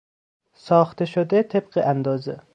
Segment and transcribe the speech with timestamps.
[0.55, 2.39] ساخته شده طبق اندازه